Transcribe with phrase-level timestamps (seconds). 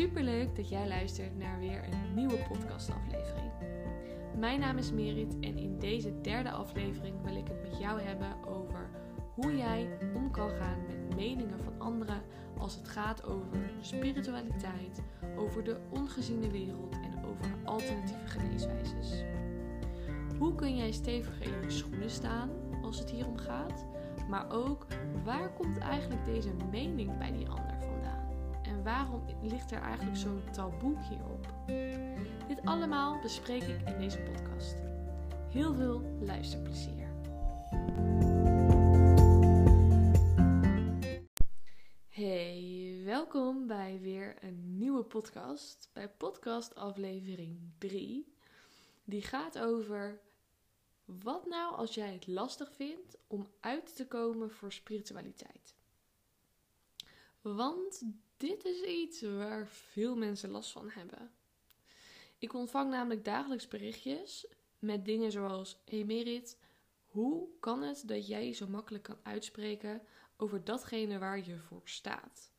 [0.00, 3.50] Superleuk dat jij luistert naar weer een nieuwe podcastaflevering.
[4.38, 8.44] Mijn naam is Merit en in deze derde aflevering wil ik het met jou hebben
[8.46, 8.90] over
[9.34, 12.22] hoe jij om kan gaan met meningen van anderen
[12.58, 15.02] als het gaat over spiritualiteit,
[15.36, 19.24] over de ongeziene wereld en over alternatieve geneeswijzes.
[20.38, 22.50] Hoe kun jij steviger in je schoenen staan
[22.82, 23.86] als het hier om gaat?
[24.28, 24.86] Maar ook
[25.24, 27.79] waar komt eigenlijk deze mening bij die ander?
[28.82, 31.54] Waarom ligt er eigenlijk zo'n taboe hierop?
[32.48, 34.74] Dit allemaal bespreek ik in deze podcast.
[35.50, 37.08] Heel veel luisterplezier.
[42.08, 45.90] Hey, welkom bij weer een nieuwe podcast.
[45.92, 48.34] Bij podcast aflevering 3.
[49.04, 50.20] Die gaat over
[51.04, 55.74] wat nou als jij het lastig vindt om uit te komen voor spiritualiteit?
[57.40, 58.02] Want
[58.40, 61.30] dit is iets waar veel mensen last van hebben.
[62.38, 64.46] Ik ontvang namelijk dagelijks berichtjes
[64.78, 66.58] met dingen zoals: Hey Merit,
[67.04, 70.02] hoe kan het dat jij je zo makkelijk kan uitspreken
[70.36, 72.52] over datgene waar je voor staat?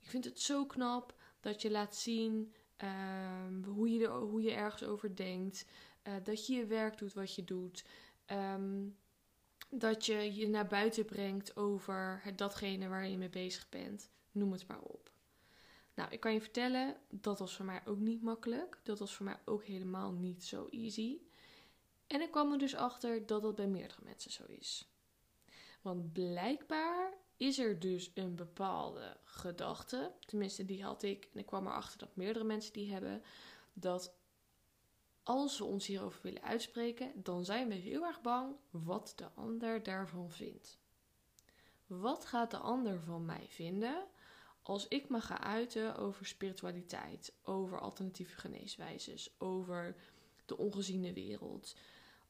[0.00, 4.52] Ik vind het zo knap dat je laat zien ehm, hoe, je er, hoe je
[4.52, 5.66] ergens over denkt.
[6.08, 7.84] Uh, dat je je werk doet wat je doet.
[8.26, 8.96] Um,
[9.70, 14.10] dat je je naar buiten brengt over datgene waar je mee bezig bent.
[14.38, 15.10] Noem het maar op.
[15.94, 18.80] Nou, ik kan je vertellen, dat was voor mij ook niet makkelijk.
[18.82, 21.18] Dat was voor mij ook helemaal niet zo easy.
[22.06, 24.92] En ik kwam er dus achter dat dat bij meerdere mensen zo is.
[25.82, 31.66] Want blijkbaar is er dus een bepaalde gedachte, tenminste die had ik, en ik kwam
[31.66, 33.22] erachter dat meerdere mensen die hebben,
[33.72, 34.14] dat
[35.22, 39.82] als we ons hierover willen uitspreken, dan zijn we heel erg bang wat de ander
[39.82, 40.78] daarvan vindt.
[41.86, 44.06] Wat gaat de ander van mij vinden
[44.68, 49.96] als ik me ga uiten over spiritualiteit, over alternatieve geneeswijzes, over
[50.46, 51.76] de ongeziene wereld,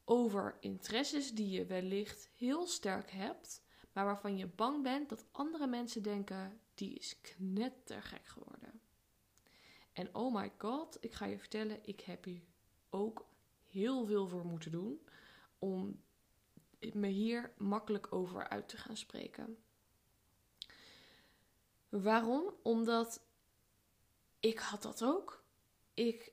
[0.04, 5.66] over interesses die je wellicht heel sterk hebt, maar waarvan je bang bent dat andere
[5.66, 8.80] mensen denken: die is knettergek geworden.
[9.92, 12.42] En oh my god, ik ga je vertellen, ik heb hier
[12.90, 13.28] ook
[13.66, 15.00] heel veel voor moeten doen
[15.58, 16.02] om
[16.92, 19.58] me hier makkelijk over uit te gaan spreken.
[21.88, 22.54] Waarom?
[22.62, 23.20] Omdat
[24.40, 25.44] ik had dat ook.
[25.94, 26.32] Ik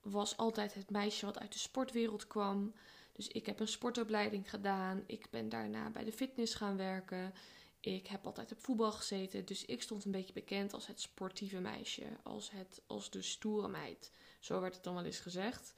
[0.00, 2.74] was altijd het meisje wat uit de sportwereld kwam.
[3.12, 5.02] Dus ik heb een sportopleiding gedaan.
[5.06, 7.34] Ik ben daarna bij de fitness gaan werken.
[7.80, 9.44] Ik heb altijd op voetbal gezeten.
[9.44, 12.06] Dus ik stond een beetje bekend als het sportieve meisje.
[12.22, 14.12] Als, het, als de stoere meid.
[14.40, 15.72] Zo werd het dan wel eens gezegd.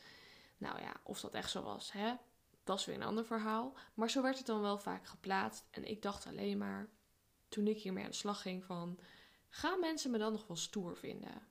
[0.59, 2.15] Nou ja, of dat echt zo was, hè?
[2.65, 3.77] Dat is weer een ander verhaal.
[3.95, 5.65] Maar zo werd het dan wel vaak geplaatst.
[5.71, 6.89] En ik dacht alleen maar,
[7.53, 8.99] toen ik hiermee aan de slag ging, van...
[9.49, 11.47] Gaan mensen me dan nog wel stoer vinden?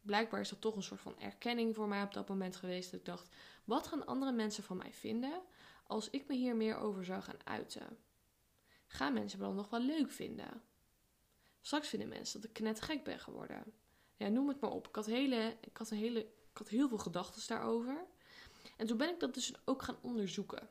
[0.00, 2.90] Blijkbaar is dat toch een soort van erkenning voor mij op dat moment geweest.
[2.90, 3.28] Dat ik dacht,
[3.64, 5.42] wat gaan andere mensen van mij vinden
[5.86, 7.98] als ik me hier meer over zou gaan uiten?
[8.86, 10.62] Gaan mensen me dan nog wel leuk vinden?
[11.60, 13.64] Straks vinden mensen dat ik net gek ben geworden.
[14.16, 14.88] Ja, noem het maar op.
[14.88, 18.06] Ik had, hele, ik had, een hele, ik had heel veel gedachten daarover.
[18.76, 20.68] En toen ben ik dat dus ook gaan onderzoeken.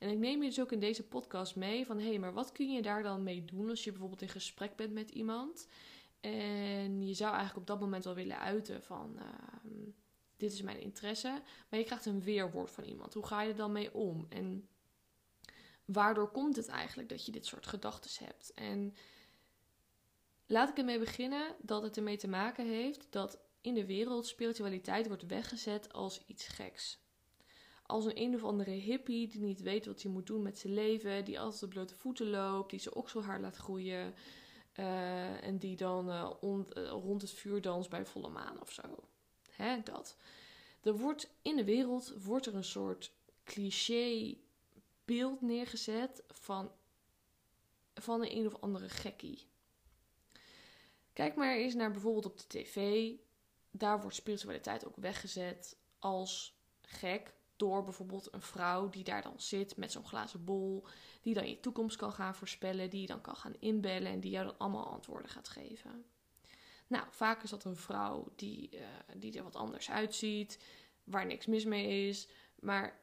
[0.00, 2.52] En ik neem je dus ook in deze podcast mee van hé, hey, maar wat
[2.52, 5.66] kun je daar dan mee doen als je bijvoorbeeld in gesprek bent met iemand
[6.20, 9.24] en je zou eigenlijk op dat moment wel willen uiten van uh,
[10.36, 13.14] dit is mijn interesse, maar je krijgt een weerwoord van iemand.
[13.14, 14.26] Hoe ga je er dan mee om?
[14.28, 14.68] En
[15.84, 18.54] waardoor komt het eigenlijk dat je dit soort gedachten hebt?
[18.54, 18.94] En
[20.46, 25.06] laat ik ermee beginnen dat het ermee te maken heeft dat in de wereld spiritualiteit
[25.06, 26.98] wordt weggezet als iets geks
[27.90, 30.74] als een een of andere hippie die niet weet wat hij moet doen met zijn
[30.74, 34.14] leven, die altijd op blote voeten loopt, die zijn okselhaar laat groeien
[34.76, 38.82] uh, en die dan on, uh, rond het vuur danst bij volle maan of zo.
[39.50, 40.16] Hè, dat.
[40.82, 43.12] Er wordt in de wereld wordt er een soort
[43.44, 44.36] cliché
[45.04, 46.72] beeld neergezet van,
[47.94, 49.48] van een een of andere gekkie.
[51.12, 53.10] Kijk maar eens naar bijvoorbeeld op de tv.
[53.70, 59.76] Daar wordt spiritualiteit ook weggezet als gek, door bijvoorbeeld een vrouw die daar dan zit
[59.76, 60.84] met zo'n glazen bol,
[61.22, 64.30] die dan je toekomst kan gaan voorspellen, die je dan kan gaan inbellen en die
[64.30, 66.04] jou dan allemaal antwoorden gaat geven.
[66.86, 68.80] Nou, vaak is dat een vrouw die, uh,
[69.16, 70.58] die er wat anders uitziet,
[71.04, 72.28] waar niks mis mee is,
[72.60, 73.00] maar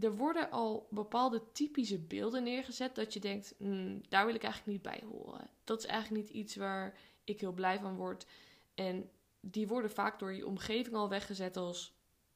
[0.00, 4.72] er worden al bepaalde typische beelden neergezet dat je denkt, mm, daar wil ik eigenlijk
[4.72, 5.50] niet bij horen.
[5.64, 8.26] Dat is eigenlijk niet iets waar ik heel blij van word.
[8.74, 9.10] En
[9.40, 11.94] die worden vaak door je omgeving al weggezet als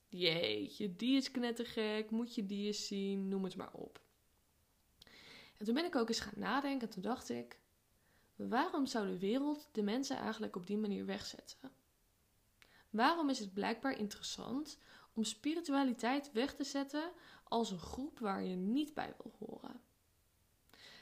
[0.08, 4.00] Jeetje, die is knettergek, moet je die eens zien, noem het maar op.
[5.56, 7.58] En toen ben ik ook eens gaan nadenken en toen dacht ik,
[8.37, 11.70] waarom zou de wereld de mensen eigenlijk op die manier wegzetten?
[12.90, 14.78] Waarom is het blijkbaar interessant
[15.14, 17.11] om spiritualiteit weg te zetten
[17.44, 19.81] als een groep waar je niet bij wil horen?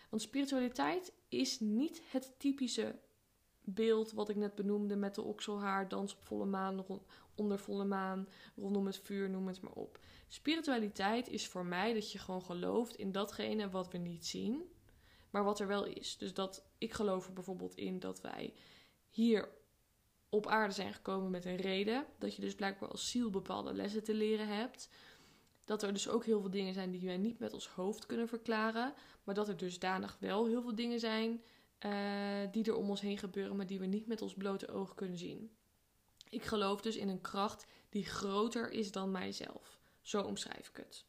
[0.08, 2.98] Want spiritualiteit is niet het typische
[3.60, 6.84] beeld wat ik net benoemde met de okselhaar, dans op volle maan,
[7.36, 9.98] onder volle maan, rondom het vuur, noem het maar op.
[10.28, 14.62] Spiritualiteit is voor mij dat je gewoon gelooft in datgene wat we niet zien,
[15.30, 16.16] maar wat er wel is.
[16.18, 18.54] Dus dat ik geloof er bijvoorbeeld in dat wij
[19.08, 19.48] hier
[20.28, 22.06] op aarde zijn gekomen met een reden.
[22.18, 24.88] Dat je dus blijkbaar als ziel bepaalde lessen te leren hebt.
[25.64, 28.28] Dat er dus ook heel veel dingen zijn die wij niet met ons hoofd kunnen
[28.28, 28.94] verklaren.
[29.24, 31.42] Maar dat er dusdanig wel heel veel dingen zijn
[31.86, 34.94] uh, die er om ons heen gebeuren, maar die we niet met ons blote oog
[34.94, 35.55] kunnen zien.
[36.36, 39.80] Ik geloof dus in een kracht die groter is dan mijzelf.
[40.02, 41.04] Zo omschrijf ik het.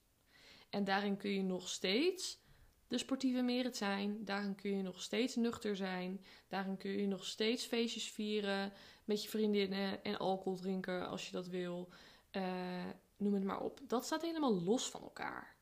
[0.69, 2.39] En daarin kun je nog steeds
[2.87, 4.25] de sportieve merit zijn.
[4.25, 6.25] Daarin kun je nog steeds nuchter zijn.
[6.47, 8.73] Daarin kun je nog steeds feestjes vieren
[9.05, 11.89] met je vriendinnen en alcohol drinken als je dat wil.
[12.31, 12.85] Uh,
[13.17, 13.79] noem het maar op.
[13.83, 15.55] Dat staat helemaal los van elkaar.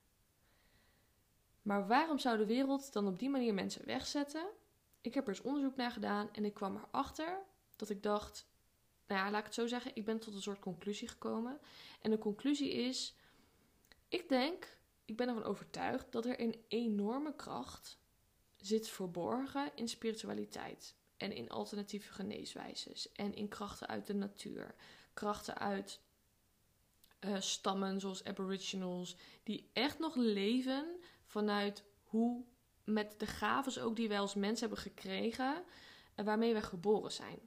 [1.62, 4.48] Maar waarom zou de wereld dan op die manier mensen wegzetten?
[5.02, 7.44] Ik heb er eens onderzoek naar gedaan en ik kwam erachter
[7.76, 8.48] dat ik dacht,
[9.08, 11.60] nou ja, laat ik het zo zeggen, ik ben tot een soort conclusie gekomen.
[12.02, 13.16] En de conclusie is,
[14.08, 18.00] ik denk, ik ben ervan overtuigd dat er een enorme kracht
[18.58, 24.76] zit verborgen in spiritualiteit en in alternatieve geneeswijzes en in krachten uit de natuur,
[25.14, 26.00] krachten uit
[27.20, 32.44] uh, stammen zoals Aboriginals, die echt nog leven vanuit hoe
[32.84, 35.64] met de gaven ook die wij als mens hebben gekregen
[36.16, 37.40] en waarmee wij geboren zijn.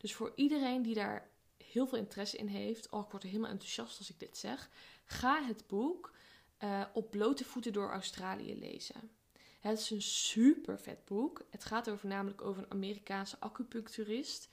[0.00, 3.98] Dus voor iedereen die daar heel veel interesse in heeft, oh ik er helemaal enthousiast
[3.98, 4.70] als ik dit zeg,
[5.04, 6.12] ga het boek
[6.64, 9.10] uh, Op blote voeten door Australië lezen.
[9.60, 11.46] Het is een super vet boek.
[11.50, 14.48] Het gaat over namelijk over een Amerikaanse acupuncturist,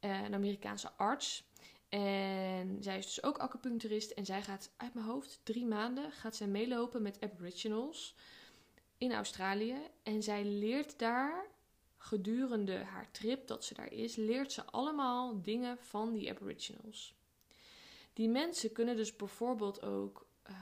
[0.00, 1.44] uh, een Amerikaanse arts.
[1.88, 6.36] En zij is dus ook acupuncturist en zij gaat uit mijn hoofd drie maanden gaat
[6.36, 8.14] zij meelopen met Aboriginals
[8.98, 9.76] in Australië.
[10.02, 11.46] En zij leert daar
[12.02, 17.14] gedurende haar trip dat ze daar is, leert ze allemaal dingen van die Aboriginals.
[18.12, 20.56] Die mensen kunnen dus bijvoorbeeld ook uh,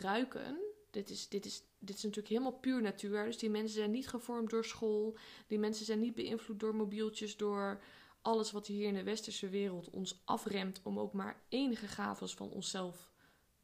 [0.00, 0.58] ruiken.
[0.90, 3.24] Dit is, dit, is, dit is natuurlijk helemaal puur natuur.
[3.24, 5.16] Dus die mensen zijn niet gevormd door school.
[5.46, 7.82] Die mensen zijn niet beïnvloed door mobieltjes, door
[8.22, 12.50] alles wat hier in de westerse wereld ons afremt om ook maar enige gaves van
[12.50, 13.12] onszelf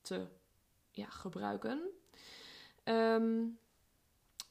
[0.00, 0.26] te
[0.90, 1.90] ja, gebruiken.
[2.84, 3.58] Um,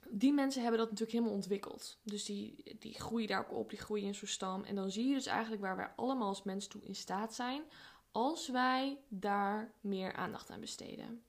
[0.09, 1.97] die mensen hebben dat natuurlijk helemaal ontwikkeld.
[2.03, 4.63] Dus die, die groeien daar ook op, die groeien in zo'n stam.
[4.63, 7.63] En dan zie je dus eigenlijk waar wij allemaal als mens toe in staat zijn,
[8.11, 11.23] als wij daar meer aandacht aan besteden.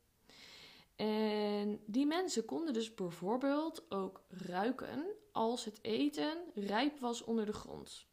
[0.97, 7.53] En die mensen konden dus bijvoorbeeld ook ruiken als het eten rijp was onder de
[7.53, 8.07] grond.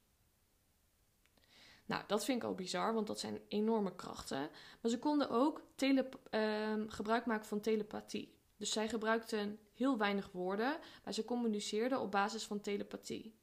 [1.86, 4.50] Nou, dat vind ik al bizar, want dat zijn enorme krachten.
[4.82, 8.34] Maar ze konden ook uh, gebruik maken van telepathie.
[8.58, 13.36] Dus zij gebruikten heel weinig woorden, maar ze communiceerden op basis van telepathie.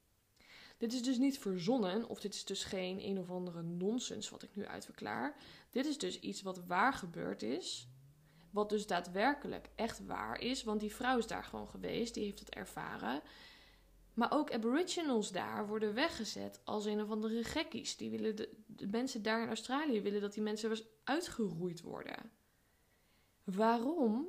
[0.79, 4.43] Dit is dus niet verzonnen, of dit is dus geen een of andere nonsens wat
[4.43, 5.37] ik nu uitverklaar.
[5.71, 7.89] Dit is dus iets wat waar gebeurd is,
[8.51, 12.39] wat dus daadwerkelijk echt waar is, want die vrouw is daar gewoon geweest, die heeft
[12.39, 13.23] het ervaren.
[14.15, 17.97] Maar ook aboriginals daar worden weggezet als een of andere gekkies.
[17.97, 22.31] Die willen de, de mensen daar in Australië willen dat die mensen uitgeroeid worden.
[23.45, 24.29] Waarom?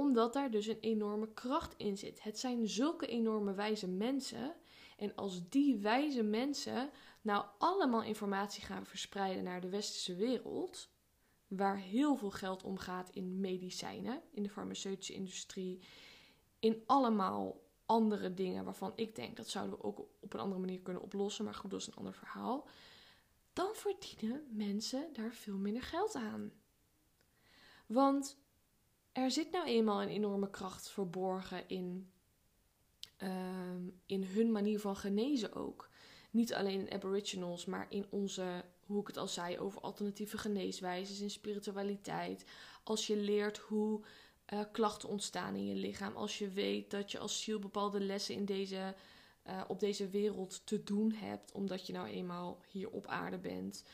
[0.00, 2.22] Omdat daar dus een enorme kracht in zit.
[2.22, 4.54] Het zijn zulke enorme wijze mensen.
[4.96, 6.90] En als die wijze mensen
[7.22, 10.88] nou allemaal informatie gaan verspreiden naar de westerse wereld,
[11.48, 15.80] waar heel veel geld omgaat in medicijnen, in de farmaceutische industrie,
[16.58, 20.80] in allemaal andere dingen waarvan ik denk dat zouden we ook op een andere manier
[20.80, 22.68] kunnen oplossen, maar goed, dat is een ander verhaal.
[23.52, 26.52] Dan verdienen mensen daar veel minder geld aan.
[27.86, 28.38] Want
[29.12, 32.10] er zit nou eenmaal een enorme kracht verborgen in,
[33.16, 35.88] ehm, in hun manier van genezen ook.
[36.30, 41.20] Niet alleen in Aboriginals, maar in onze, hoe ik het al zei, over alternatieve geneeswijzes,
[41.20, 42.44] in spiritualiteit.
[42.84, 44.04] Als je leert hoe
[44.52, 46.16] uh, klachten ontstaan in je lichaam.
[46.16, 48.94] Als je weet dat je als ziel bepaalde lessen in deze,
[49.46, 53.84] uh, op deze wereld te doen hebt, omdat je nou eenmaal hier op aarde bent.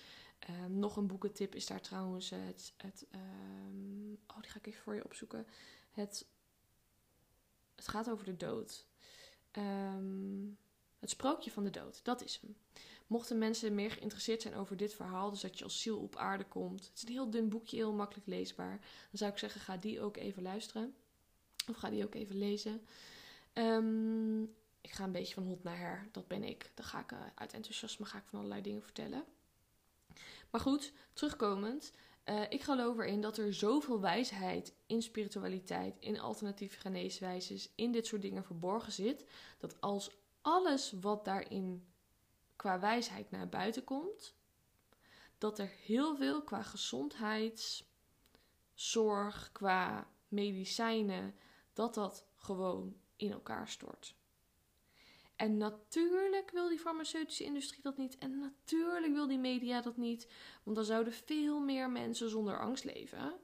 [0.51, 2.75] Um, nog een boekentip is daar trouwens het.
[2.77, 5.47] het um, oh, die ga ik even voor je opzoeken.
[5.91, 6.27] Het,
[7.75, 8.87] het gaat over de dood.
[9.53, 10.59] Um,
[10.99, 12.57] het sprookje van de dood, dat is hem.
[13.07, 16.45] Mochten mensen meer geïnteresseerd zijn over dit verhaal, dus dat je als ziel op aarde
[16.45, 16.85] komt.
[16.87, 18.79] Het is een heel dun boekje, heel makkelijk leesbaar.
[18.79, 20.95] Dan zou ik zeggen, ga die ook even luisteren.
[21.69, 22.81] Of ga die ook even lezen.
[24.81, 26.71] Ik ga een beetje van hot naar her, dat ben ik.
[26.75, 29.25] Dan ga ik uh, uit enthousiasme ga ik van allerlei dingen vertellen.
[30.51, 31.93] Maar goed, terugkomend.
[32.25, 38.07] Uh, ik geloof erin dat er zoveel wijsheid in spiritualiteit, in alternatieve geneeswijzes, in dit
[38.07, 39.25] soort dingen verborgen zit.
[39.59, 40.11] Dat als
[40.41, 41.87] alles wat daarin
[42.57, 44.35] qua wijsheid naar buiten komt,
[45.39, 51.35] dat er heel veel qua gezondheidszorg, qua medicijnen,
[51.73, 54.16] dat dat gewoon in elkaar stort.
[55.37, 58.19] En natuurlijk wil die farmaceutische industrie dat niet.
[58.19, 60.29] En natuurlijk wil die media dat niet.
[60.63, 63.39] Want dan zouden veel meer mensen zonder angst leven.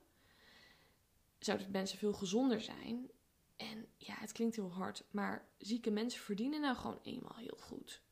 [1.38, 3.10] Zouden mensen veel gezonder zijn.
[3.56, 5.04] En ja, het klinkt heel hard.
[5.10, 8.02] Maar zieke mensen verdienen nou gewoon eenmaal heel goed.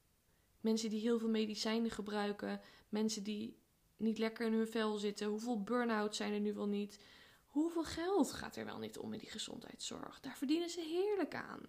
[0.60, 2.60] Mensen die heel veel medicijnen gebruiken.
[2.88, 3.58] Mensen die
[3.96, 5.26] niet lekker in hun vel zitten.
[5.26, 6.98] Hoeveel burn-out zijn er nu wel niet?
[7.46, 10.20] Hoeveel geld gaat er wel niet om in die gezondheidszorg?
[10.20, 11.60] Daar verdienen ze heerlijk aan.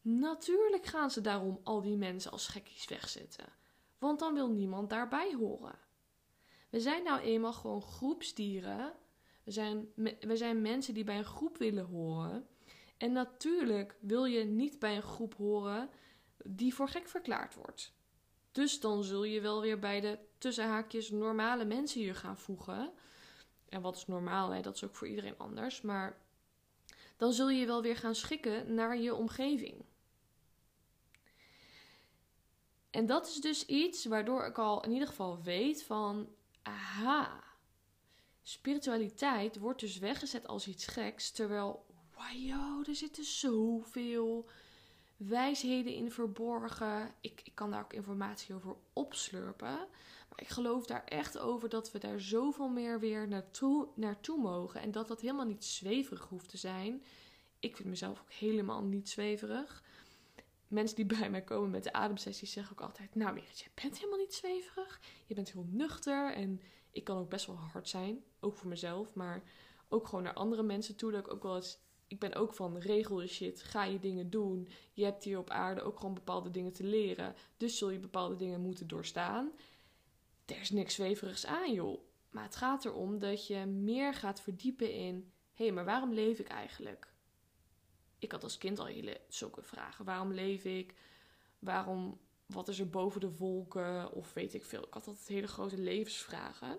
[0.00, 3.46] Natuurlijk gaan ze daarom al die mensen als gekkies wegzetten.
[3.98, 5.78] Want dan wil niemand daarbij horen.
[6.70, 8.92] We zijn nou eenmaal gewoon groepsdieren.
[9.44, 9.88] We zijn,
[10.20, 12.46] we zijn mensen die bij een groep willen horen.
[12.96, 15.90] En natuurlijk wil je niet bij een groep horen
[16.44, 17.92] die voor gek verklaard wordt.
[18.52, 22.92] Dus dan zul je wel weer bij de tussenhaakjes normale mensen je gaan voegen.
[23.68, 24.60] En wat is normaal, hè?
[24.60, 25.80] dat is ook voor iedereen anders.
[25.80, 26.18] Maar
[27.16, 29.84] dan zul je wel weer gaan schikken naar je omgeving.
[32.90, 36.28] En dat is dus iets waardoor ik al in ieder geval weet van,
[36.62, 37.42] aha,
[38.42, 44.48] spiritualiteit wordt dus weggezet als iets geks, terwijl, wow, er zitten zoveel
[45.16, 47.14] wijsheden in verborgen.
[47.20, 49.76] Ik, ik kan daar ook informatie over opslurpen.
[50.28, 54.80] Maar ik geloof daar echt over dat we daar zoveel meer weer naartoe, naartoe mogen.
[54.80, 57.02] En dat dat helemaal niet zweverig hoeft te zijn.
[57.58, 59.82] Ik vind mezelf ook helemaal niet zweverig
[60.70, 63.98] mensen die bij mij komen met de ademsessies zeggen ook altijd: Nou, Merit, je bent
[63.98, 65.00] helemaal niet zweverig.
[65.26, 66.32] Je bent heel nuchter.
[66.32, 66.60] En
[66.90, 68.24] ik kan ook best wel hard zijn.
[68.40, 69.14] Ook voor mezelf.
[69.14, 69.42] Maar
[69.88, 71.10] ook gewoon naar andere mensen toe.
[71.10, 71.78] Dat ik ook wel eens.
[72.06, 73.62] Ik ben ook van regel shit.
[73.62, 74.68] Ga je dingen doen.
[74.92, 77.34] Je hebt hier op aarde ook gewoon bepaalde dingen te leren.
[77.56, 79.52] Dus zul je bepaalde dingen moeten doorstaan.
[80.46, 82.00] Er is niks zweverigs aan, joh.
[82.30, 86.38] Maar het gaat erom dat je meer gaat verdiepen in: hé, hey, maar waarom leef
[86.38, 87.12] ik eigenlijk?
[88.20, 90.04] Ik had als kind al hele zulke vragen.
[90.04, 90.94] Waarom leef ik?
[91.58, 94.12] Waarom, wat is er boven de wolken?
[94.12, 94.86] Of weet ik veel.
[94.86, 96.78] Ik had altijd hele grote levensvragen.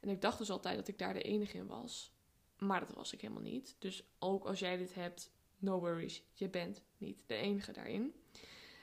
[0.00, 2.12] En ik dacht dus altijd dat ik daar de enige in was.
[2.58, 3.76] Maar dat was ik helemaal niet.
[3.78, 6.22] Dus ook als jij dit hebt, no worries.
[6.32, 8.14] Je bent niet de enige daarin.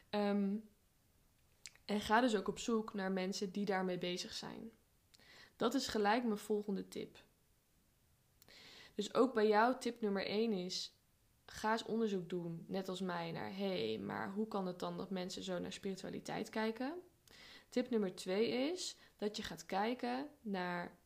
[0.09, 0.55] Ehm,
[1.85, 4.71] en ga dus ook op zoek naar mensen die daarmee bezig zijn.
[5.55, 7.23] Dat is gelijk mijn volgende tip.
[8.95, 10.93] Dus ook bij jou, tip nummer 1 is:
[11.45, 14.97] ga eens onderzoek doen, net als mij, naar hé, hey, maar hoe kan het dan
[14.97, 17.01] dat mensen zo naar spiritualiteit kijken?
[17.69, 20.97] Tip nummer twee is dat je gaat kijken naar.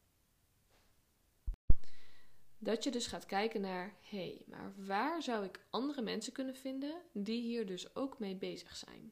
[2.60, 6.56] Dat je dus gaat kijken naar, hé, hey, maar waar zou ik andere mensen kunnen
[6.56, 9.12] vinden die hier dus ook mee bezig zijn?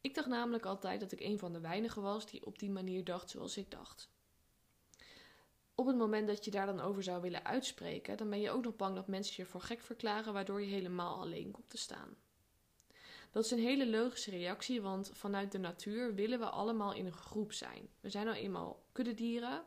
[0.00, 3.04] Ik dacht namelijk altijd dat ik een van de weinigen was die op die manier
[3.04, 4.08] dacht zoals ik dacht
[5.74, 8.64] op het moment dat je daar dan over zou willen uitspreken, dan ben je ook
[8.64, 12.16] nog bang dat mensen je voor gek verklaren, waardoor je helemaal alleen komt te staan.
[13.30, 17.12] Dat is een hele logische reactie, want vanuit de natuur willen we allemaal in een
[17.12, 17.88] groep zijn.
[18.00, 19.64] We zijn nou eenmaal kuddedieren.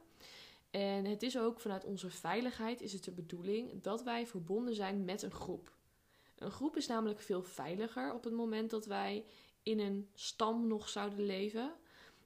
[0.69, 5.05] En het is ook vanuit onze veiligheid is het de bedoeling dat wij verbonden zijn
[5.05, 5.75] met een groep.
[6.35, 9.25] Een groep is namelijk veel veiliger op het moment dat wij
[9.63, 11.73] in een stam nog zouden leven.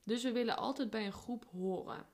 [0.03, 2.05] Dus we willen altijd bij een groep horen.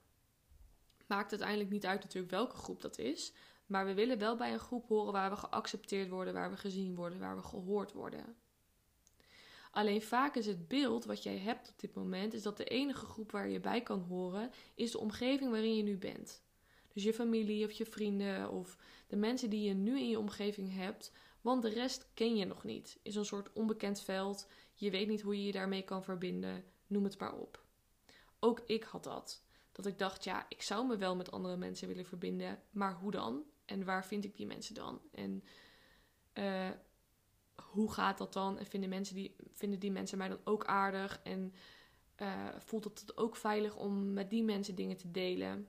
[1.08, 3.34] Maakt uiteindelijk niet uit natuurlijk welke groep dat is.
[3.66, 6.96] Maar we willen wel bij een groep horen waar we geaccepteerd worden, waar we gezien
[6.96, 8.36] worden, waar we gehoord worden.
[9.72, 13.06] Alleen vaak is het beeld wat jij hebt op dit moment, is dat de enige
[13.06, 16.44] groep waar je bij kan horen, is de omgeving waarin je nu bent.
[16.94, 20.76] Dus je familie of je vrienden of de mensen die je nu in je omgeving
[20.76, 21.12] hebt,
[21.42, 23.00] want de rest ken je nog niet.
[23.02, 27.04] Is een soort onbekend veld, je weet niet hoe je je daarmee kan verbinden, noem
[27.04, 27.64] het maar op.
[28.40, 29.46] Ook ik had dat.
[29.78, 33.12] Dat ik dacht, ja, ik zou me wel met andere mensen willen verbinden, maar hoe
[33.12, 33.44] dan?
[33.66, 35.02] En waar vind ik die mensen dan?
[35.12, 35.44] En
[36.34, 36.70] uh,
[37.56, 38.58] hoe gaat dat dan?
[38.58, 41.20] En vinden, mensen die, vinden die mensen mij dan ook aardig?
[41.24, 41.54] En
[42.18, 45.68] uh, voelt het ook veilig om met die mensen dingen te delen?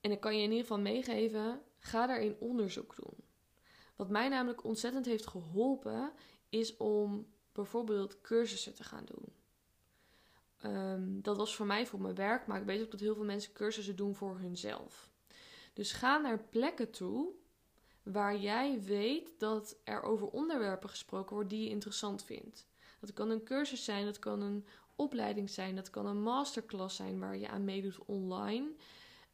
[0.00, 3.16] En ik kan je in ieder geval meegeven, ga daarin onderzoek doen.
[3.96, 6.12] Wat mij namelijk ontzettend heeft geholpen,
[6.48, 9.21] is om bijvoorbeeld cursussen te gaan doen.
[10.62, 13.24] Ehm, dat was voor mij voor mijn werk, maar ik weet ook dat heel veel
[13.24, 15.10] mensen cursussen doen voor hunzelf.
[15.72, 17.32] Dus ga naar plekken toe
[18.02, 22.66] waar jij weet dat er over onderwerpen gesproken wordt die je interessant vindt.
[23.00, 24.66] Dat kan een cursus zijn, dat kan een
[24.96, 28.72] opleiding zijn, dat kan een masterclass zijn waar je aan meedoet online.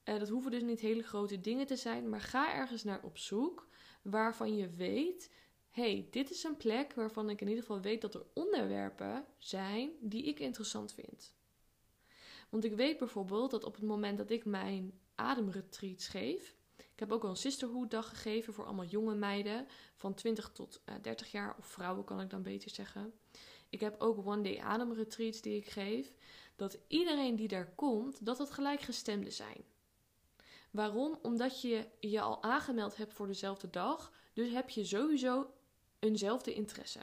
[0.05, 3.19] Uh, dat hoeven dus niet hele grote dingen te zijn, maar ga ergens naar op
[3.19, 3.69] zoek
[4.03, 5.31] waarvan je weet:
[5.79, 9.91] hey, dit is een plek waarvan ik in ieder geval weet dat er onderwerpen zijn
[10.01, 11.35] die ik interessant vind.
[12.49, 17.13] Want ik weet bijvoorbeeld dat op het moment dat ik mijn ademretreats geef, ik heb
[17.13, 19.67] ook al een sisterhood dag gegeven voor allemaal jonge meiden
[19.97, 23.13] van 20 tot 30 eh, jaar, of vrouwen kan ik dan beter zeggen.
[23.69, 26.15] Ik heb ook one day ademretreats die ik geef.
[26.57, 29.65] Dat iedereen die daar komt, dat het gelijkgestemden zijn.
[30.71, 31.19] Waarom?
[31.23, 34.13] Omdat je je al aangemeld hebt voor dezelfde dag.
[34.33, 35.51] Dus heb je sowieso
[35.99, 37.01] eenzelfde interesse.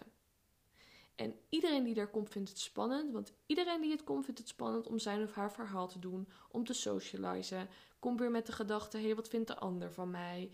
[1.15, 4.49] En iedereen die daar komt vindt het spannend, want iedereen die het komt vindt het
[4.49, 7.69] spannend om zijn of haar verhaal te doen, om te socializen.
[7.99, 10.51] Kom weer met de gedachte: hé, wat vindt de ander van mij?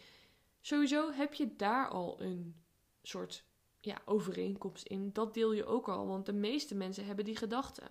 [0.62, 2.56] Sowieso heb je daar al een
[3.02, 3.44] soort
[3.80, 5.14] ja, overeenkomst in.
[5.14, 7.88] Dat deel je ook al, want de meeste mensen hebben die gedachten.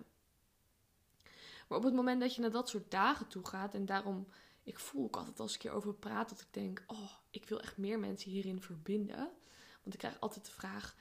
[1.67, 4.27] Maar op het moment dat je naar dat soort dagen toe gaat, en daarom,
[4.63, 7.77] ik voel ook altijd als ik hierover praat, dat ik denk: oh, ik wil echt
[7.77, 9.31] meer mensen hierin verbinden.
[9.81, 10.95] Want ik krijg altijd de vraag: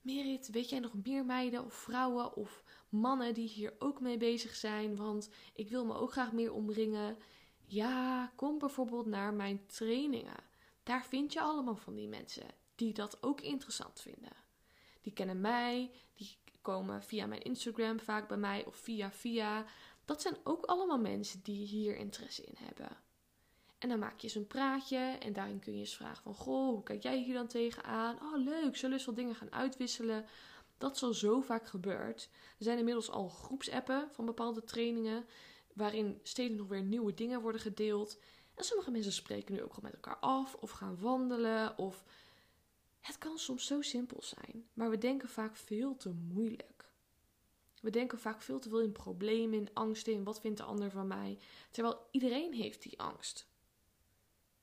[0.00, 4.54] Merit, weet jij nog meer meiden of vrouwen of mannen die hier ook mee bezig
[4.54, 4.96] zijn?
[4.96, 7.16] Want ik wil me ook graag meer omringen.
[7.64, 10.44] Ja, kom bijvoorbeeld naar mijn trainingen.
[10.82, 14.32] Daar vind je allemaal van die mensen die dat ook interessant vinden.
[15.00, 19.64] Die kennen mij, die komen via mijn Instagram vaak bij mij of via via.
[20.04, 22.96] Dat zijn ook allemaal mensen die hier interesse in hebben.
[23.82, 26.34] En dan maak je eens een praatje en daarin kun je eens vragen van...
[26.34, 28.18] Goh, hoe kijk jij hier dan tegenaan?
[28.22, 30.26] Oh, leuk, zullen we eens dingen gaan uitwisselen?
[30.78, 32.28] Dat is al zo vaak gebeurd.
[32.58, 35.26] Er zijn inmiddels al groepsappen van bepaalde trainingen...
[35.74, 38.18] waarin steeds nog weer nieuwe dingen worden gedeeld.
[38.54, 42.04] En sommige mensen spreken nu ook al met elkaar af of gaan wandelen of...
[43.00, 46.90] Het kan soms zo simpel zijn, maar we denken vaak veel te moeilijk.
[47.80, 50.90] We denken vaak veel te veel in problemen, in angsten, in wat vindt de ander
[50.90, 51.38] van mij.
[51.70, 53.50] Terwijl iedereen heeft die angst.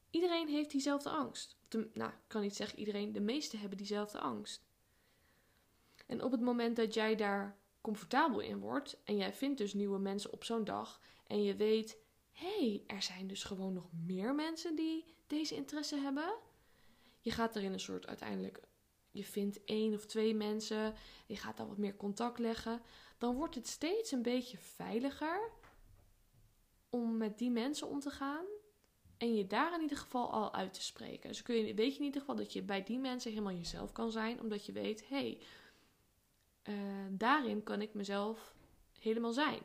[0.09, 1.57] Iedereen heeft diezelfde angst.
[1.93, 4.67] Nou, ik kan niet zeggen iedereen, de meesten hebben diezelfde angst.
[6.07, 9.99] En op het moment dat jij daar comfortabel in wordt en jij vindt dus nieuwe
[9.99, 11.97] mensen op zo'n dag en je weet,
[12.31, 16.37] hé, hey, er zijn dus gewoon nog meer mensen die deze interesse hebben.
[17.21, 18.59] Je gaat er in een soort uiteindelijk,
[19.11, 20.93] je vindt één of twee mensen,
[21.25, 22.81] je gaat daar wat meer contact leggen,
[23.17, 25.51] dan wordt het steeds een beetje veiliger
[26.89, 28.45] om met die mensen om te gaan
[29.19, 31.29] en je daar in ieder geval al uit te spreken.
[31.29, 33.91] Dus kun je, weet je in ieder geval dat je bij die mensen helemaal jezelf
[33.91, 34.41] kan zijn.
[34.41, 35.39] Omdat je weet, hé, hey,
[36.75, 38.53] uh, daarin kan ik mezelf
[38.99, 39.61] helemaal zijn.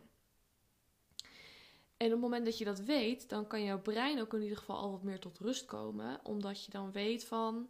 [1.96, 4.58] En op het moment dat je dat weet, dan kan jouw brein ook in ieder
[4.58, 6.20] geval al wat meer tot rust komen.
[6.22, 7.68] Omdat je dan weet van,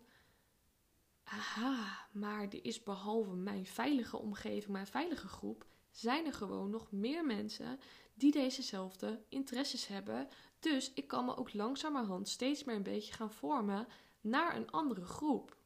[1.25, 6.92] aha, maar er is behalve mijn veilige omgeving, mijn veilige groep, zijn er gewoon nog
[6.92, 7.81] meer mensen
[8.14, 10.29] die dezezelfde interesses hebben.
[10.64, 13.87] Dus ik kan me ook langzamerhand steeds meer een beetje gaan vormen
[14.20, 15.57] naar een andere groep.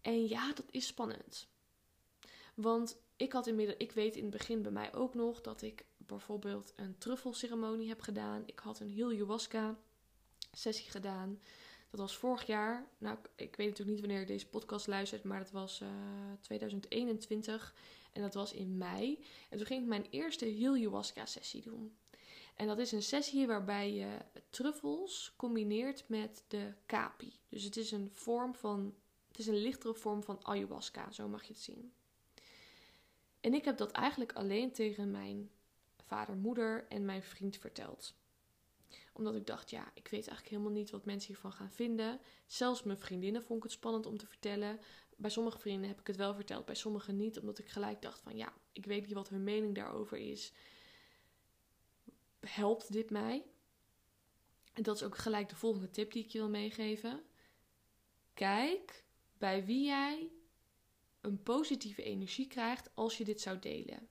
[0.00, 1.48] En ja, dat is spannend.
[2.54, 5.84] Want ik had inmiddels, ik weet in het begin bij mij ook nog dat ik
[5.96, 8.42] bijvoorbeeld een truffelceremonie heb gedaan.
[8.46, 9.78] Ik had een ayahuasca
[10.52, 11.40] sessie gedaan.
[11.90, 12.88] Dat was vorig jaar.
[12.98, 15.94] Nou, ik weet natuurlijk niet wanneer je deze podcast luistert, maar dat was uh, eh,
[16.40, 17.74] 2021.
[18.12, 19.24] En dat was in mei.
[19.48, 21.96] En toen ging ik mijn eerste ayahuasca sessie doen.
[22.62, 24.18] En dat is een sessie waarbij je
[24.50, 27.32] truffels combineert met de kapi.
[27.48, 28.94] Dus het is een vorm van,
[29.28, 31.92] het is een lichtere vorm van ayahuasca, zo mag je het zien.
[33.40, 35.50] En ik heb dat eigenlijk alleen tegen mijn
[36.04, 38.14] vader, moeder en mijn vriend verteld.
[39.12, 42.20] Omdat ik dacht, ja, ik weet eigenlijk helemaal niet wat mensen hiervan gaan vinden.
[42.46, 44.80] Zelfs mijn vriendinnen vond ik het spannend om te vertellen.
[45.16, 48.20] Bij sommige vrienden heb ik het wel verteld, bij sommige niet, omdat ik gelijk dacht
[48.20, 50.52] van ja, ik weet niet wat hun mening daarover is
[52.46, 53.44] helpt dit mij?
[54.72, 57.22] En dat is ook gelijk de volgende tip die ik je wil meegeven.
[58.34, 59.04] Kijk
[59.38, 60.32] bij wie jij
[61.20, 64.08] een positieve energie krijgt als je dit zou delen.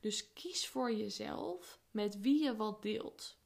[0.00, 3.38] Dus kies voor jezelf met wie je wat deelt.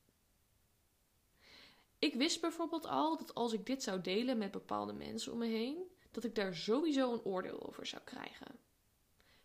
[1.98, 5.46] Ik wist bijvoorbeeld al dat als ik dit zou delen met bepaalde mensen om me
[5.46, 8.58] heen, dat ik daar sowieso een oordeel over zou krijgen.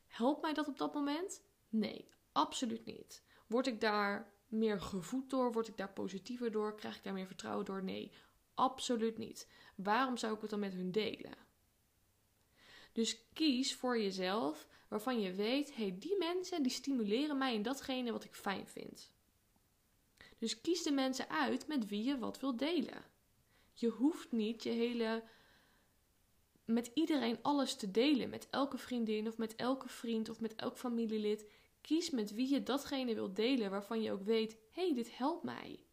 [0.07, 1.43] Helpt mij dat op dat moment?
[1.69, 3.23] Nee, absoluut niet.
[3.47, 5.51] Word ik daar meer gevoed door?
[5.51, 6.75] Word ik daar positiever door?
[6.75, 7.83] Krijg ik daar meer vertrouwen door?
[7.83, 8.11] Nee,
[8.53, 9.47] absoluut niet.
[9.75, 11.33] Waarom zou ik het dan met hun delen?
[12.91, 18.11] Dus kies voor jezelf waarvan je weet, hey, die mensen die stimuleren mij in datgene
[18.11, 19.11] wat ik fijn vind.
[20.37, 23.05] Dus kies de mensen uit met wie je wat wilt delen.
[23.73, 25.23] Je hoeft niet je hele
[26.65, 28.29] met iedereen alles te delen.
[28.29, 31.45] Met elke vriendin of met elke vriend of met elk familielid.
[31.81, 35.43] Kies met wie je datgene wilt delen waarvan je ook weet: hé, hey, dit helpt
[35.43, 35.83] mij.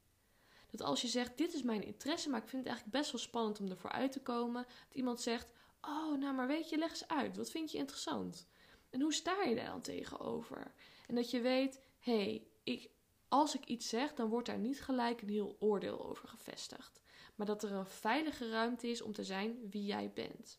[0.71, 3.21] Dat als je zegt: dit is mijn interesse, maar ik vind het eigenlijk best wel
[3.21, 4.63] spannend om ervoor uit te komen.
[4.63, 5.49] Dat iemand zegt:
[5.81, 7.37] oh, nou maar weet je, leg eens uit.
[7.37, 8.47] Wat vind je interessant?
[8.91, 10.73] En hoe sta je daar dan tegenover?
[11.07, 12.91] En dat je weet: hey, ik,
[13.29, 17.03] als ik iets zeg, dan wordt daar niet gelijk een heel oordeel over gevestigd.
[17.35, 20.59] Maar dat er een veilige ruimte is om te zijn wie jij bent.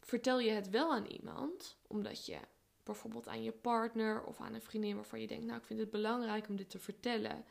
[0.00, 2.38] Vertel je het wel aan iemand, omdat je
[2.92, 5.90] bijvoorbeeld aan je partner of aan een vriendin waarvan je denkt, nou ik vind het
[5.90, 7.44] belangrijk om dit te vertellen.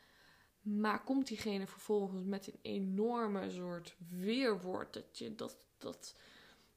[0.62, 6.16] Maar komt diegene vervolgens met een enorme soort weerwoord dat, je, dat, dat,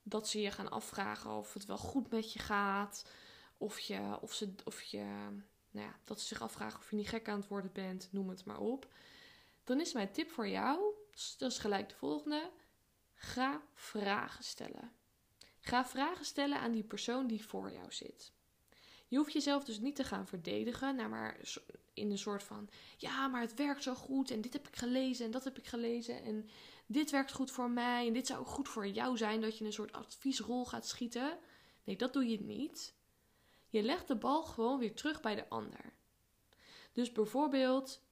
[0.02, 3.10] dat ze je gaan afvragen of het wel goed met je gaat.
[3.56, 5.04] Of, je, of, ze, of je,
[5.70, 8.28] nou ja, dat ze zich afvragen of je niet gek aan het worden bent, noem
[8.28, 8.92] het maar op.
[9.64, 10.94] Dan is mijn tip voor jou,
[11.38, 12.50] dat is gelijk de volgende.
[13.14, 14.92] Ga vragen stellen.
[15.60, 18.32] Ga vragen stellen aan die persoon die voor jou zit.
[19.10, 21.40] Je hoeft jezelf dus niet te gaan verdedigen, nou maar
[21.94, 25.24] in een soort van: ja, maar het werkt zo goed en dit heb ik gelezen
[25.24, 26.48] en dat heb ik gelezen en
[26.86, 29.64] dit werkt goed voor mij en dit zou ook goed voor jou zijn dat je
[29.64, 31.38] een soort adviesrol gaat schieten.
[31.84, 32.94] Nee, dat doe je niet.
[33.68, 35.92] Je legt de bal gewoon weer terug bij de ander.
[36.92, 38.02] Dus bijvoorbeeld,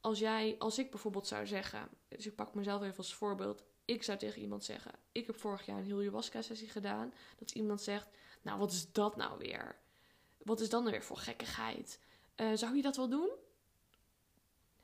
[0.00, 4.02] als jij, als ik bijvoorbeeld zou zeggen, dus ik pak mezelf even als voorbeeld, ik
[4.02, 7.12] zou tegen iemand zeggen: Ik heb vorig jaar een heel ayahuasca-sessie gedaan.
[7.38, 8.08] Dat iemand zegt:
[8.42, 9.86] Nou, wat is dat nou weer?
[10.38, 12.00] Wat is dan nou weer voor gekkigheid?
[12.36, 13.30] Uh, zou je dat wel doen?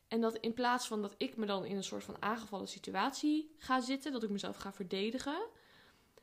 [0.09, 3.55] En dat in plaats van dat ik me dan in een soort van aangevallen situatie
[3.59, 5.49] ga zitten, dat ik mezelf ga verdedigen.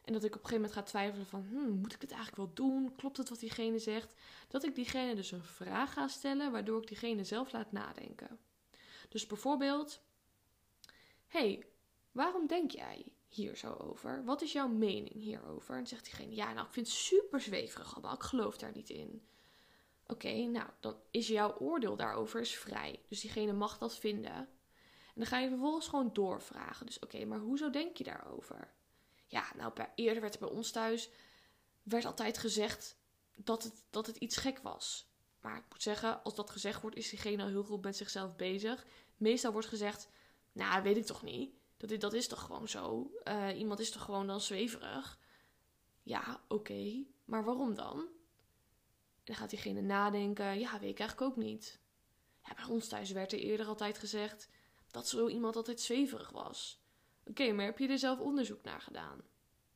[0.03, 2.41] En dat ik op een gegeven moment ga twijfelen van, hmm, moet ik dit eigenlijk
[2.41, 2.95] wel doen?
[2.95, 4.13] Klopt het wat diegene zegt?
[4.47, 8.39] Dat ik diegene dus een vraag ga stellen, waardoor ik diegene zelf laat nadenken.
[9.09, 10.01] Dus bijvoorbeeld,
[11.27, 11.65] hey,
[12.11, 14.23] Waarom denk jij hier zo over?
[14.23, 15.77] Wat is jouw mening hierover?
[15.77, 18.15] En zegt diegene: Ja, nou, ik vind het super zweverig allemaal.
[18.15, 19.25] Ik geloof daar niet in.
[20.07, 22.99] Oké, nou, dan is jouw oordeel daarover is vrij.
[23.07, 24.33] Dus diegene mag dat vinden.
[25.13, 26.85] En dan ga je vervolgens gewoon doorvragen.
[26.85, 28.73] Dus oké, maar hoezo denk je daarover?
[29.27, 31.09] Ja, nou, eerder werd er bij ons thuis
[31.83, 32.97] werd altijd gezegd
[33.35, 35.09] dat het, dat het iets gek was.
[35.41, 38.35] Maar ik moet zeggen, als dat gezegd wordt, is diegene al heel goed met zichzelf
[38.35, 38.85] bezig.
[39.17, 40.09] Meestal wordt gezegd,
[40.51, 41.53] nou, weet ik toch niet.
[41.87, 43.11] Dat, dat is toch gewoon zo?
[43.23, 45.19] Uh, iemand is toch gewoon dan zweverig?
[46.03, 47.03] Ja, oké.
[47.25, 47.99] Maar waarom dan?
[47.99, 50.59] En dan gaat diegene nadenken.
[50.59, 51.79] Ja, weet ik eigenlijk ook niet.
[52.43, 54.49] Ja, bij ons thuis werd er eerder altijd gezegd
[54.91, 56.83] dat zo iemand altijd zweverig was.
[57.25, 59.21] Oké, maar heb je er zelf onderzoek naar gedaan?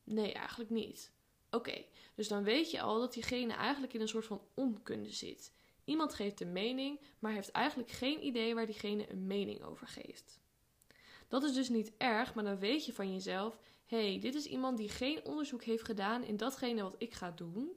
[0.04, 1.12] Nee, eigenlijk niet.
[1.50, 5.54] Oké, dus dan weet je al dat diegene eigenlijk in een soort van onkunde zit.
[5.84, 10.40] Iemand geeft een mening, maar heeft eigenlijk geen idee waar diegene een mening over geeft.
[11.28, 14.78] Dat is dus niet erg, maar dan weet je van jezelf: hey, dit is iemand
[14.78, 17.72] die geen onderzoek heeft gedaan in datgene wat ik ga doen.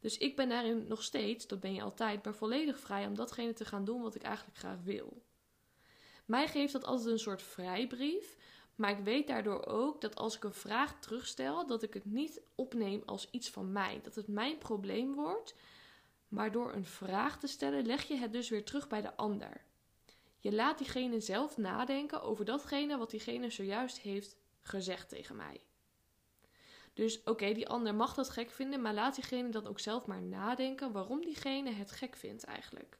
[0.00, 3.52] Dus ik ben daarin nog steeds, dat ben je altijd, maar volledig vrij om datgene
[3.52, 5.22] te gaan doen wat ik eigenlijk graag wil.
[6.24, 8.36] Mij geeft dat altijd een soort vrijbrief,
[8.74, 12.40] maar ik weet daardoor ook dat als ik een vraag terugstel, dat ik het niet
[12.54, 14.00] opneem als iets van mij.
[14.02, 15.54] Dat het mijn probleem wordt.
[16.28, 19.64] Maar door een vraag te stellen, leg je het dus weer terug bij de ander.
[20.44, 25.60] Je laat diegene zelf nadenken over datgene wat diegene zojuist heeft gezegd tegen mij.
[26.94, 30.22] Dus oké, die ander mag dat gek vinden, maar laat diegene dan ook zelf maar
[30.22, 32.98] nadenken waarom diegene het gek vindt eigenlijk.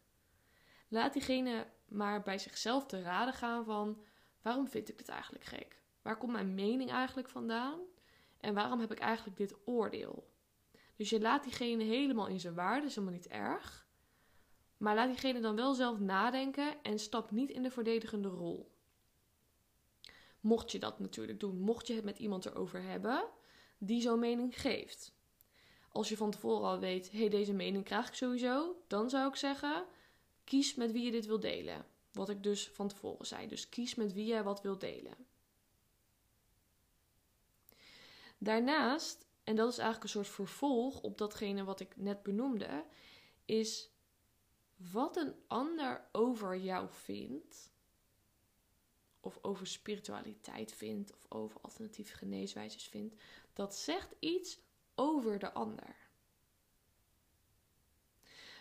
[0.88, 4.02] Laat diegene maar bij zichzelf te raden gaan van
[4.42, 5.82] waarom vind ik dit eigenlijk gek?
[6.02, 7.80] Waar komt mijn mening eigenlijk vandaan?
[8.40, 10.30] En waarom heb ik eigenlijk dit oordeel?
[10.96, 13.83] Dus je laat diegene helemaal in zijn waarde, is helemaal niet erg.
[14.84, 18.70] Maar laat diegene dan wel zelf nadenken en stap niet in de verdedigende rol.
[20.40, 23.24] Mocht je dat natuurlijk doen, mocht je het met iemand erover hebben
[23.78, 25.14] die zo'n mening geeft.
[25.88, 29.28] Als je van tevoren al weet, hé, hey, deze mening krijg ik sowieso, dan zou
[29.28, 29.84] ik zeggen,
[30.44, 31.86] kies met wie je dit wil delen.
[32.12, 33.46] Wat ik dus van tevoren zei.
[33.48, 35.14] Dus kies met wie jij wat wil delen.
[38.38, 42.84] Daarnaast, en dat is eigenlijk een soort vervolg op datgene wat ik net benoemde,
[43.44, 43.92] is
[44.76, 47.72] wat een ander over jou vindt,
[49.20, 53.14] of over spiritualiteit vindt, of over alternatieve geneeswijzes vindt,
[53.52, 54.58] dat zegt iets
[54.94, 55.96] over de ander.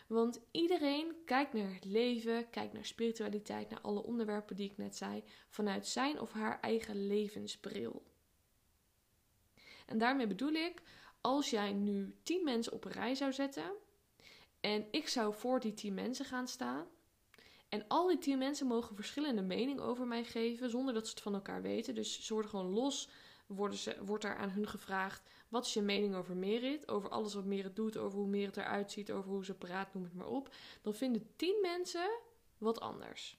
[0.07, 4.95] Want iedereen kijkt naar het leven, kijkt naar spiritualiteit, naar alle onderwerpen die ik net
[4.95, 8.03] zei, vanuit zijn of haar eigen levensbril.
[9.85, 10.81] En daarmee bedoel ik,
[11.21, 13.71] als jij nu tien mensen op een rij zou zetten
[14.63, 16.85] en ik zou voor die tien mensen gaan staan.
[17.69, 21.21] En al die tien mensen mogen verschillende meningen over mij geven, zonder dat ze het
[21.21, 21.95] van elkaar weten.
[21.95, 23.09] Dus ze worden gewoon los
[23.47, 26.87] worden ze, wordt er aan hun gevraagd: wat is je mening over Merit?
[26.87, 30.03] Over alles wat Merit doet, over hoe Merit eruit ziet, over hoe ze praat, noem
[30.03, 30.55] het maar op.
[30.81, 32.19] Dan vinden tien mensen
[32.57, 33.37] wat anders.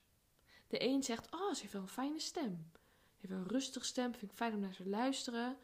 [0.67, 2.71] De een zegt: Oh, ze heeft wel een fijne stem.
[3.15, 5.57] Ze heeft een rustige stem, vind ik fijn om naar te luisteren.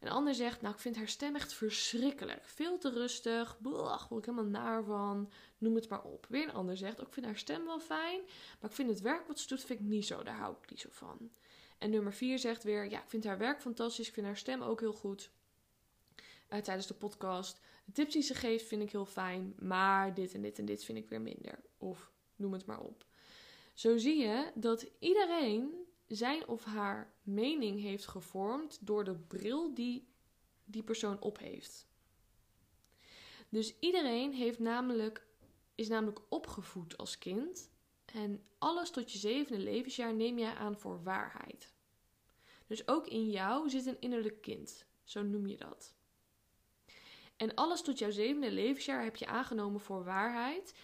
[0.00, 2.44] Een ander zegt: Nou, ik vind haar stem echt verschrikkelijk.
[2.44, 3.60] Veel te rustig.
[3.60, 5.32] Blach, word ik helemaal naar van.
[5.58, 6.26] Noem het maar op.
[6.28, 8.20] Weer een ander zegt: Ik vind haar stem wel fijn.
[8.60, 10.22] Maar ik vind het werk wat ze doet, vind ik niet zo.
[10.22, 11.30] Daar hou ik niet zo van.
[11.78, 14.08] En nummer 4 zegt weer: Ja, ik vind haar werk fantastisch.
[14.08, 15.30] Ik vind haar stem ook heel goed.
[16.48, 17.60] Uh, tijdens de podcast.
[17.84, 19.54] De tips die ze geeft vind ik heel fijn.
[19.58, 21.60] Maar dit en dit en dit vind ik weer minder.
[21.78, 23.04] Of noem het maar op.
[23.74, 30.08] Zo zie je dat iedereen zijn of haar mening heeft gevormd door de bril die
[30.64, 31.86] die persoon op heeft.
[33.48, 35.26] Dus iedereen heeft namelijk,
[35.74, 37.70] is namelijk opgevoed als kind.
[38.04, 41.72] En alles tot je zevende levensjaar neem jij aan voor waarheid.
[42.66, 44.86] Dus ook in jou zit een innerlijk kind.
[45.04, 45.94] Zo noem je dat.
[47.36, 50.74] En alles tot jouw zevende levensjaar heb je aangenomen voor waarheid.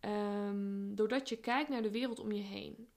[0.00, 2.88] Um, doordat je kijkt naar de wereld om je heen.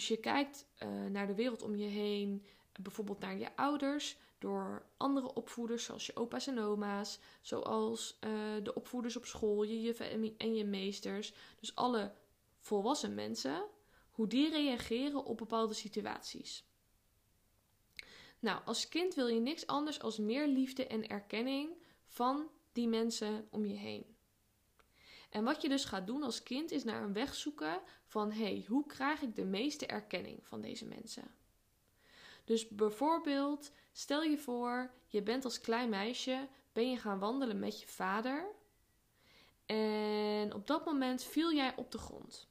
[0.00, 2.46] Dus je kijkt uh, naar de wereld om je heen,
[2.82, 8.30] bijvoorbeeld naar je ouders, door andere opvoeders, zoals je opa's en oma's, zoals uh,
[8.62, 11.32] de opvoeders op school, je juffen en je meesters.
[11.58, 12.12] Dus alle
[12.58, 13.64] volwassen mensen,
[14.10, 16.64] hoe die reageren op bepaalde situaties.
[18.38, 21.70] Nou, als kind wil je niks anders als meer liefde en erkenning
[22.06, 24.16] van die mensen om je heen.
[25.30, 28.42] En wat je dus gaat doen als kind is naar een weg zoeken van hé,
[28.42, 31.34] hey, hoe krijg ik de meeste erkenning van deze mensen?
[32.44, 37.80] Dus bijvoorbeeld, stel je voor, je bent als klein meisje, ben je gaan wandelen met
[37.80, 38.46] je vader.
[39.66, 42.48] En op dat moment viel jij op de grond.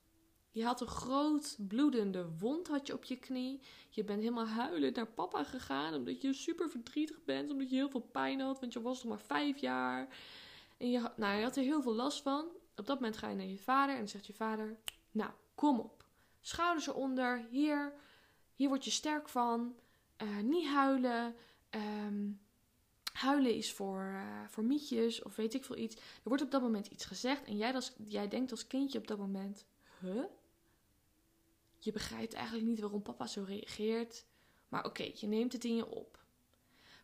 [0.52, 3.60] Je had een groot bloedende wond had je op je knie.
[3.90, 7.90] Je bent helemaal huilend naar papa gegaan omdat je super verdrietig bent, omdat je heel
[7.90, 10.08] veel pijn had, want je was nog maar vijf jaar.
[10.78, 12.46] En je, nou, je had er heel veel last van.
[12.80, 14.78] Op dat moment ga je naar je vader en zegt je vader:
[15.12, 16.06] Nou, kom op.
[16.42, 17.46] Schouders eronder.
[17.50, 17.94] Hier,
[18.56, 19.76] hier word je sterk van.
[20.18, 21.36] Uh, niet huilen.
[21.70, 22.42] Um,
[23.14, 25.96] huilen is voor, uh, voor mietjes of weet ik veel iets.
[25.96, 29.08] Er wordt op dat moment iets gezegd en jij, als, jij denkt als kindje op
[29.08, 29.66] dat moment:
[30.00, 30.24] Huh?
[31.78, 34.26] Je begrijpt eigenlijk niet waarom papa zo reageert.
[34.70, 36.24] Maar oké, je neemt het in je op.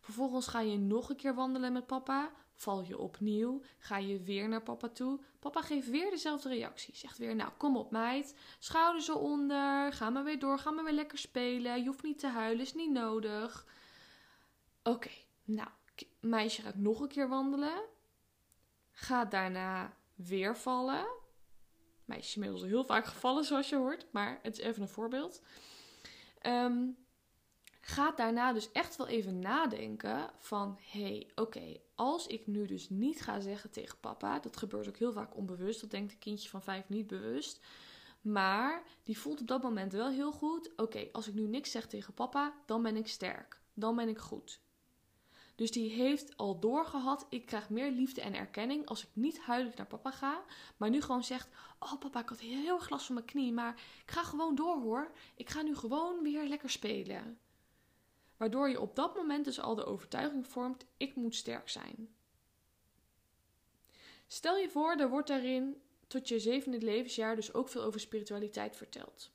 [0.02, 2.32] Vervolgens ga je nog een keer wandelen met papa.
[2.56, 5.20] Val je opnieuw, ga je weer naar papa toe.
[5.40, 6.96] Papa geeft weer dezelfde reactie.
[6.96, 10.94] Zegt weer, nou kom op meid, schouders eronder, ga maar weer door, ga maar weer
[10.94, 11.80] lekker spelen.
[11.80, 13.66] Je hoeft niet te huilen, is niet nodig.
[14.84, 15.12] Oké,
[15.44, 15.70] nou,
[16.20, 17.84] meisje gaat nog een keer wandelen.
[18.92, 21.08] Gaat daarna weer vallen.
[22.06, 25.42] Meisje is inmiddels heel vaak gevallen, zoals je hoort, maar het is even een voorbeeld.
[26.42, 27.05] Um,
[27.88, 30.78] gaat daarna dus echt wel even nadenken van...
[30.92, 34.40] hé, hey, oké, als ik nu dus niet ga zeggen tegen papa...
[34.40, 37.66] dat gebeurt ook heel vaak onbewust, dat denkt een kindje van vijf niet bewust...
[38.22, 40.72] maar die voelt op dat moment wel heel goed...
[40.76, 43.62] oké, als ik nu niks zeg tegen papa, dan ben ik sterk.
[43.74, 44.60] Dan ben ik goed.
[45.56, 49.78] Dus die heeft al doorgehad, ik krijg meer liefde en erkenning als ik niet huilend
[49.78, 50.44] naar papa ga.
[50.78, 53.82] Maar nu gewoon zegt, oh papa, ik had heel erg last van mijn knie, maar
[54.06, 55.12] ik ga gewoon door hoor.
[55.36, 57.40] Ik ga nu gewoon weer lekker spelen.
[58.38, 62.10] Waardoor je op dat moment dus al de overtuiging vormt: ik moet sterk zijn.
[64.28, 68.76] Stel je voor, er wordt daarin tot je zevende levensjaar dus ook veel over spiritualiteit
[68.76, 69.32] verteld.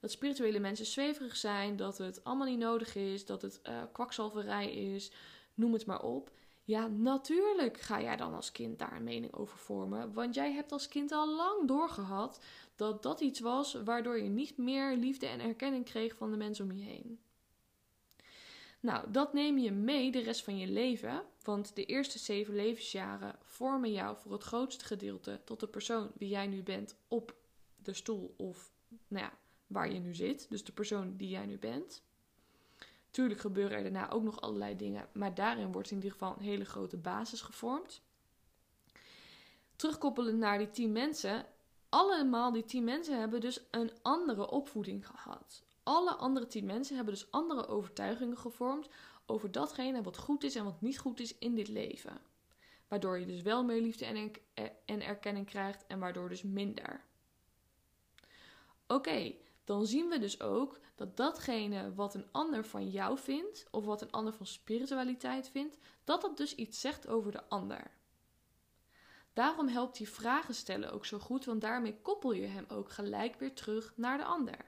[0.00, 4.72] Dat spirituele mensen zweverig zijn, dat het allemaal niet nodig is, dat het uh, kwakzalverij
[4.72, 5.12] is,
[5.54, 6.30] noem het maar op.
[6.64, 10.72] Ja, natuurlijk ga jij dan als kind daar een mening over vormen, want jij hebt
[10.72, 12.40] als kind al lang doorgehad
[12.76, 16.64] dat dat iets was waardoor je niet meer liefde en erkenning kreeg van de mensen
[16.64, 17.20] om je heen.
[18.80, 23.38] Nou, dat neem je mee de rest van je leven, want de eerste zeven levensjaren
[23.42, 27.34] vormen jou voor het grootste gedeelte tot de persoon wie jij nu bent op
[27.76, 28.72] de stoel of
[29.08, 29.32] nou ja,
[29.66, 32.02] waar je nu zit, dus de persoon die jij nu bent.
[33.10, 36.44] Tuurlijk gebeuren er daarna ook nog allerlei dingen, maar daarin wordt in ieder geval een
[36.44, 38.02] hele grote basis gevormd.
[39.76, 41.46] Terugkoppelend naar die tien mensen,
[41.88, 47.14] allemaal die tien mensen hebben dus een andere opvoeding gehad alle andere tien mensen hebben
[47.14, 48.88] dus andere overtuigingen gevormd
[49.26, 52.20] over datgene wat goed is en wat niet goed is in dit leven.
[52.88, 54.32] Waardoor je dus wel meer liefde en,
[54.84, 57.04] en erkenning krijgt en waardoor dus minder.
[58.86, 63.84] Oké, dan zien we dus ook dat datgene wat een ander van jou vindt, of
[63.84, 67.90] wat een ander van spiritualiteit vindt, dat dat dus iets zegt over de ander.
[69.32, 73.38] Daarom helpt die vragen stellen ook zo goed, want daarmee koppel je hem ook gelijk
[73.38, 74.67] weer terug naar de ander.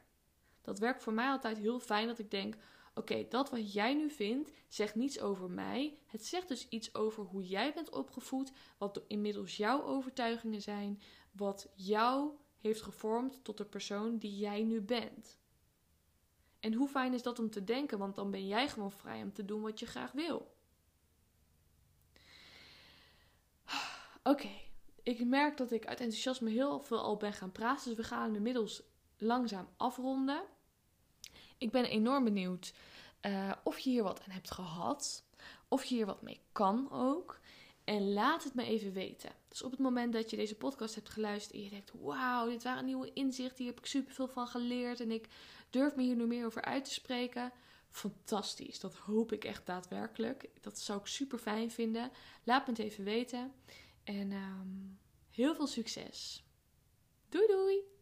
[0.62, 2.56] Dat werkt voor mij altijd heel fijn dat ik denk:
[2.94, 5.98] Oké, dat wat jij nu vindt, zegt niets over mij.
[6.06, 11.72] Het zegt dus iets over hoe jij bent opgevoed, wat inmiddels jouw overtuigingen zijn, wat
[11.74, 15.38] jou heeft gevormd tot de persoon die jij nu bent.
[16.60, 19.32] En hoe fijn is dat om te denken, want dan ben jij gewoon vrij om
[19.32, 20.54] te doen wat je graag wil.
[24.22, 24.50] Oké,
[25.02, 28.34] ik merk dat ik uit enthousiasme heel veel al ben gaan praten, dus we gaan
[28.34, 28.82] inmiddels
[29.20, 30.42] langzaam afronden.
[31.58, 32.72] Ik ben enorm benieuwd
[33.26, 35.24] uh, of je hier wat aan hebt gehad,
[35.68, 37.40] of je hier wat mee kan ook.
[37.84, 39.30] En laat het me even weten.
[39.48, 42.62] Dus op het moment dat je deze podcast hebt geluisterd en je denkt: Wauw, dit
[42.62, 45.28] waren nieuwe inzichten, hier heb ik superveel van geleerd en ik
[45.70, 47.52] durf me hier nu meer over uit te spreken.
[47.90, 50.50] Fantastisch, dat hoop ik echt daadwerkelijk.
[50.60, 52.10] Dat zou ik super fijn vinden.
[52.44, 53.52] Laat me het even weten.
[54.04, 54.98] En um,
[55.30, 56.44] heel veel succes.
[57.28, 57.99] Doei doei!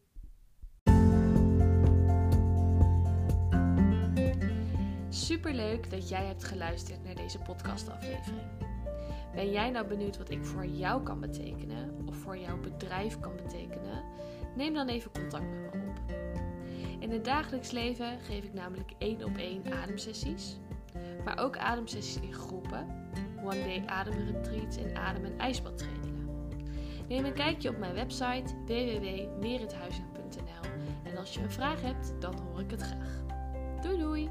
[5.10, 8.46] Super leuk dat jij hebt geluisterd naar deze podcastaflevering.
[9.34, 13.36] Ben jij nou benieuwd wat ik voor jou kan betekenen of voor jouw bedrijf kan
[13.36, 14.04] betekenen?
[14.56, 16.00] Neem dan even contact met me op.
[16.98, 20.58] In het dagelijks leven geef ik namelijk één op één ademsessies,
[21.24, 23.10] maar ook ademsessies in groepen,
[23.44, 26.28] one day ademretreats en adem- en ijsbadtrainingen.
[27.08, 30.70] Neem een kijkje op mijn website www.merithuizen.nl
[31.04, 33.22] en als je een vraag hebt, dan hoor ik het graag.
[33.80, 34.30] Doei doei!